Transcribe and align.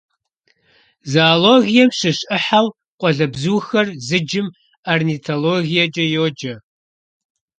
Зоологием 1.11 1.89
щыщ 1.97 2.17
Ӏыхьэу 2.27 2.67
къуалэбзухэр 2.99 3.87
зыджым 4.07 4.47
орнитологиекӀэ 4.91 6.05
йоджэ. 6.13 6.53